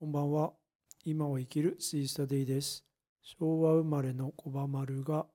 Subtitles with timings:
[0.00, 0.54] こんばんは。
[1.04, 2.86] 今を生きるスイスタデイです。
[3.20, 5.26] 昭和生まれの小葉丸が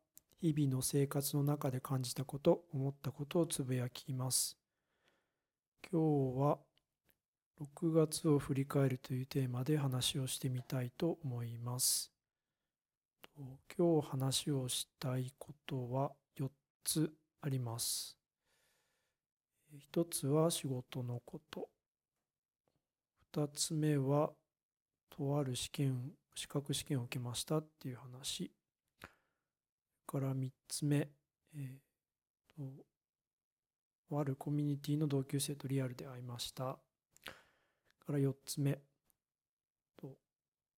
[0.42, 4.58] 日々の生活の中で感じたこと、思ったことをつぶやきます。
[5.92, 6.02] 今
[6.34, 6.58] 日は
[7.62, 12.12] 6月を振り返るというテーマで話をしてみたいと思います。
[13.78, 16.50] 今日話をしたいことは4
[16.84, 17.14] つ
[17.44, 18.18] あります。
[19.94, 21.70] 1つは仕事のこと。
[23.32, 24.32] 2つ目は
[25.18, 28.52] とある試験、資格試験を受けましたっていう話。
[30.08, 31.10] から3つ目、
[31.56, 32.64] えー
[34.10, 36.78] と、あるコミュニティの同級生とリアルで会いました。
[38.06, 38.80] から4つ目、
[40.00, 40.18] と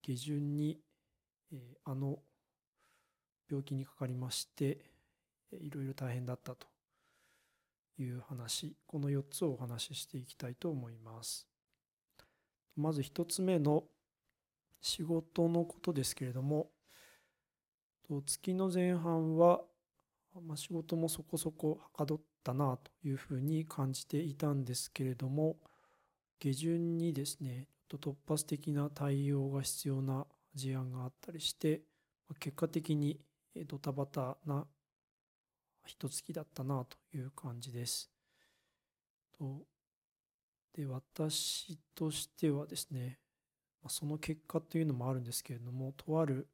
[0.02, 0.80] 下旬に、
[1.52, 2.18] えーあの
[3.50, 4.78] 病気にかかりまして、
[5.52, 6.66] いろいろ大変だったと
[7.98, 11.48] いう話、この4つをお話ししていきたいと思います。
[12.76, 13.84] まず1つ目の
[14.80, 16.70] 仕事のことですけれども、
[18.24, 19.60] 月の前半は、
[20.46, 25.56] まあ、仕事もそこそこはかどったなというふうに感じていたんですけれども、
[26.40, 31.82] 下旬にですね、突発的な対応が必要な事案があったりして、
[32.38, 33.20] 結果的に
[33.66, 34.66] ドタバタな
[35.84, 38.10] 一月だったなという感じです。
[40.74, 43.18] で、私としてはですね、
[43.88, 46.48] その結果というのもあるんですけれども、とある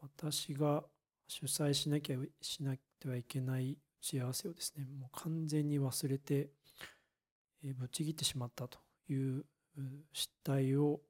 [0.00, 0.84] 私が
[1.26, 6.50] 主催しなきゃしなくてはいけない打ち合わせをですね、もう完全に忘れて、
[7.64, 9.44] えーぶっちぎってしまったという
[10.12, 11.00] 失態を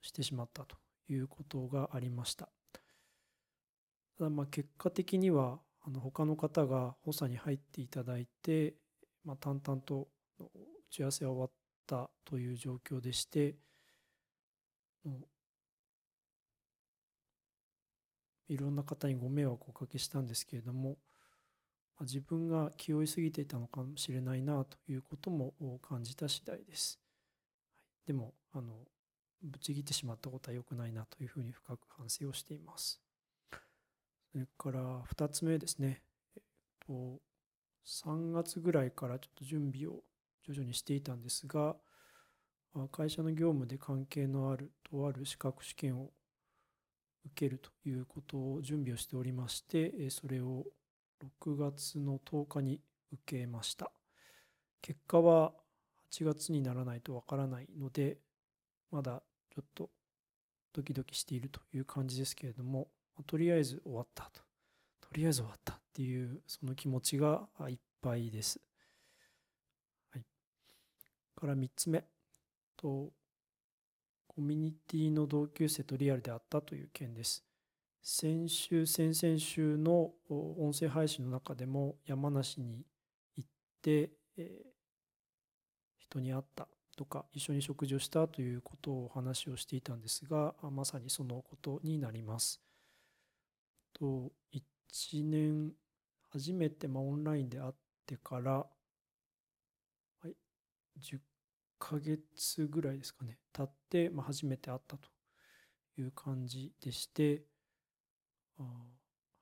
[0.00, 0.76] してしまったと
[1.08, 2.48] いうことがありました。
[4.18, 8.74] ただまあ結果的にはあの他の方が補佐に入っていただいて、
[9.24, 10.46] まあ、淡々と打
[10.90, 11.50] ち合わせは終わっ
[11.92, 13.54] たという状況でして、
[15.04, 15.18] も
[18.48, 20.96] ういろんな方にご迷惑をおかけしたんですけれども、
[22.00, 25.52] 自分が気負いすぎていたのかもしれないなということも
[25.82, 26.98] 感じた次第です。
[28.06, 28.72] でも、あの、
[29.42, 33.00] ぶち切ってしまったことは良くないなというふうに深く反省をしています。
[34.32, 36.02] それから2つ目ですね。
[36.36, 36.42] えっ
[36.86, 37.20] と、
[37.84, 40.02] 3月ぐらいからちょっと準備を
[40.46, 41.76] 徐々にしていたんですが、
[42.90, 46.10] 会社の業務で関係のあるとある資格試験を
[47.24, 50.64] 受けるということを準備をしておりまして、それを
[51.42, 52.80] 6月の10日に
[53.12, 53.92] 受けました。
[54.80, 55.52] 結果は
[56.10, 58.18] 8月にならないとわからないので、
[58.90, 59.22] まだ
[59.54, 59.90] ちょっと
[60.72, 62.88] ドキドキしているという感じですけれども、
[63.26, 64.40] とりあえず終わったと。
[65.00, 68.60] とりあえず終わったっていうその気持ちがいっぱいです。
[71.42, 72.04] から3つ目。
[72.76, 73.12] と、
[74.26, 77.44] コミュニティの同級生とリアルで会ったという件です。
[78.02, 82.84] 先週、先々週の音声配信の中でも山梨に
[83.36, 83.48] 行っ
[83.82, 84.72] て、えー
[86.12, 92.60] 人に会ったとか一緒に食事をしたということをお話をしていたんですがまさにそのことになります。
[93.94, 95.72] と1年
[96.30, 97.72] 初めてまオンラインで会っ
[98.06, 98.68] てから、は
[100.24, 100.34] い、
[101.00, 101.18] 10
[101.82, 105.08] ヶ月ぐらいですかね経って、まあ、初めて会ったと
[105.98, 107.42] いう感じでして
[108.60, 108.62] あ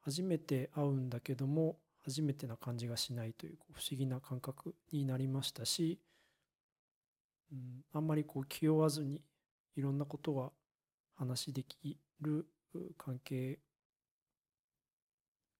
[0.00, 6.00] 初めて会うんだけども初めてな感じがしないという不思議な感覚になりましたし、
[7.52, 9.20] うん、あんまりこう気負わずに
[9.76, 10.50] いろんなことが
[11.16, 12.46] 話できる
[12.96, 13.58] 関係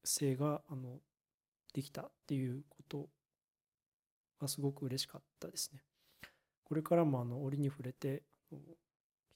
[0.02, 1.00] 性があの
[1.74, 3.08] できたっていうこと
[4.41, 5.82] がすごく嬉しかったですね。
[6.70, 8.22] これからもあの折に触れて
[8.53, 8.60] あの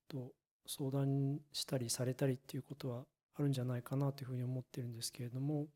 [0.09, 0.31] 人
[0.69, 3.03] 相談したりされたりっていうことは
[3.35, 5.67] あるんじゃないかなというふうに思ってるんですけれども、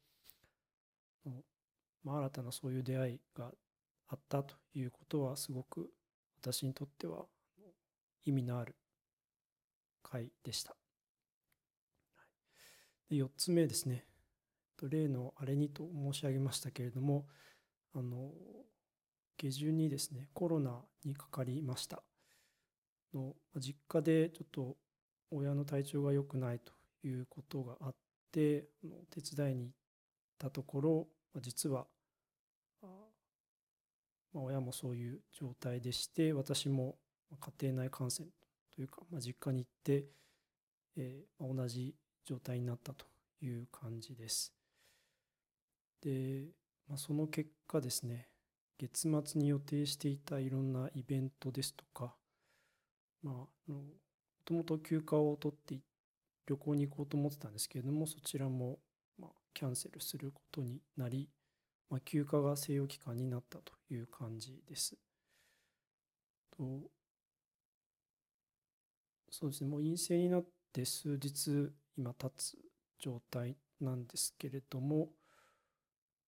[2.04, 3.50] まあ、新たなそういう出会いが
[4.06, 5.90] あったということはすごく
[6.40, 7.24] 私にとっては
[8.24, 8.76] 意味のある
[10.04, 10.76] 回でした。
[13.10, 14.04] で4つ目ですね。
[14.88, 17.26] 例のあれにと申し上げましたけれども、
[17.96, 18.30] あの
[19.38, 22.02] 下旬にですね、コロナにかかりました。
[23.14, 24.76] の実家でちょっと
[25.30, 26.72] 親の体調が良くないと
[27.06, 27.94] いうことがあっ
[28.32, 29.72] て、あの手伝いに行っ
[30.38, 31.08] たところ、
[31.40, 31.86] 実は、
[32.82, 32.86] あ
[34.32, 36.96] まあ、親もそういう状態でして、私も
[37.40, 38.28] 家庭内感染
[38.74, 40.06] というか、まあ、実家に行って、
[40.96, 41.94] えーま同じ
[42.24, 43.06] 状態になったと
[43.40, 44.52] いう感じです。
[46.02, 46.48] で、
[46.88, 48.28] まあ、その結果ですね、
[48.78, 52.14] 月末に予定していたいろんなイベントですとか、
[53.22, 53.34] まあ、
[53.72, 53.82] も
[54.44, 55.80] ともと休暇を取って
[56.46, 58.78] 旅行に行こうと思ってたんですけれども、そちらも、
[59.18, 61.28] ま、キャンセルすることになり、
[61.90, 64.96] まあ、休暇が静養期間になったという感じです。
[66.56, 66.90] と
[69.30, 72.58] そうですね、もう陰性になって数日今経つ
[72.98, 75.10] 状態なんですけれども、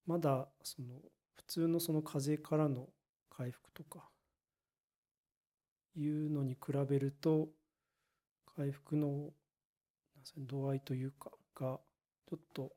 [0.07, 1.01] まだその
[1.37, 2.89] 普通のその風邪からの
[3.31, 4.09] 回復とか
[5.97, 7.49] いうのに比べると
[8.57, 9.31] 回復の
[10.37, 11.81] 度合いというかが
[12.29, 12.73] ちょっと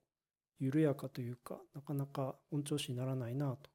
[0.60, 3.70] 緩やかというかなかなか本調子にならないなと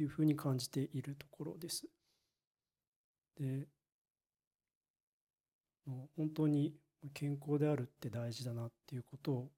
[0.00, 1.86] いうふうに感じているところです。
[3.38, 3.66] で
[6.16, 6.74] 本当に
[7.12, 9.50] 健康であるって大事だなっていうことを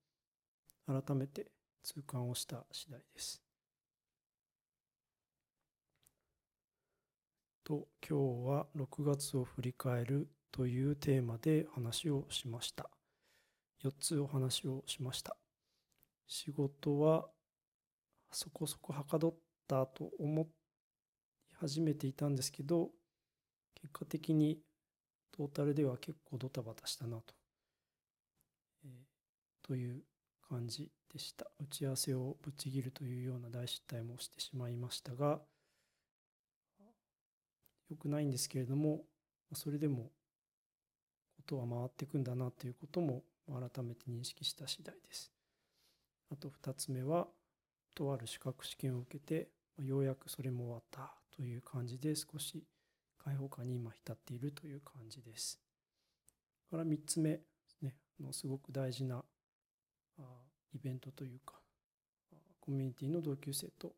[0.87, 3.46] 改めて痛感をした次第です。
[7.67, 12.89] と今日は6月を振り返るというテーマで話をしました。
[13.85, 15.37] 4つお話をしました。
[16.29, 17.27] 仕事は
[18.31, 19.35] そこそこはかどっ
[19.67, 20.47] たと思い
[21.55, 22.91] 始めていたんですけど
[23.75, 24.61] 結果的に
[25.37, 27.35] トータルでは結構ドタバタしたなと、
[28.85, 30.03] えー、という
[30.49, 31.47] 感じでした。
[31.59, 35.41] 打ち合わせをぶっちぎるというような大失態もしてしまいましたが、
[37.91, 39.05] 良くないんですけれども、
[39.55, 40.11] それでも
[41.37, 45.31] ことは回っていくんだなということも改めて認識した次第です。
[46.33, 47.29] あと2つ目は、
[47.95, 49.49] とある資格試験を受けて、
[49.79, 52.65] ようやくそれも終わったという感じで少し
[53.23, 55.61] 開放感に今浸っているという感じです。
[56.71, 59.25] から3つ目ですね、のすごく大事な
[60.75, 61.55] イベントというか、
[62.61, 63.93] コミュニティの同級生と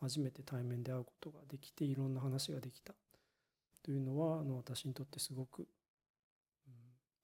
[0.00, 2.94] 初めて対面で会うことができていろんな話ができた
[3.82, 5.66] というのはあの私にとってすごく、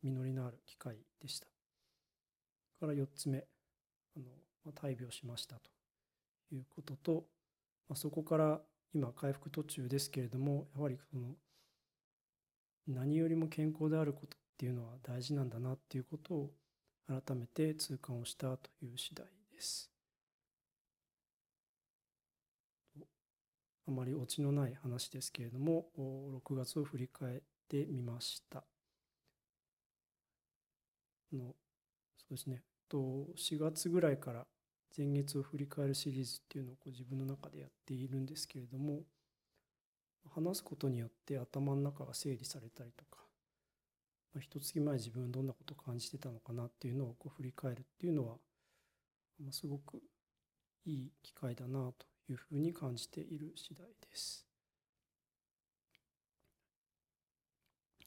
[0.04, 1.46] うん、実りのある機会でした。
[2.78, 4.24] から4つ目あの、
[4.64, 5.70] まあ、大病しましたと
[6.52, 7.24] いうことと、
[7.88, 8.60] まあ、そこから
[8.94, 11.34] 今回復途中ですけれどもやはりその
[12.86, 16.50] 何よりも健康であることっていうのは大事なんだなっていうことを
[17.06, 19.87] 改めて痛感をしたという次第です。
[23.88, 25.86] あまりオチのない話ですけれども
[26.46, 28.64] 6月を振り返ってみました。
[31.32, 31.54] の
[32.18, 34.46] そうですねと4月ぐらいから
[34.96, 39.02] 前月を振り返るシリーズっていうのをこう自分の中でやっているんですけれども
[40.34, 43.20] 話すことによって頭の中が整理されたりとか
[44.40, 48.36] 一月前自分どんなことを感じてたのかなっていうのをこう振り返るっていうのは
[49.50, 50.02] すごく
[50.84, 54.46] いい機会だなというふうに感じている次第です。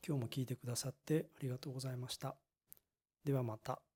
[0.05, 2.35] 今日も聞いてくださってありがとうございました。
[3.23, 3.90] ではまた。